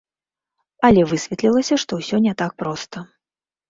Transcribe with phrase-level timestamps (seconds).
[0.89, 2.97] Але высветлілася, што ўсё не так проста.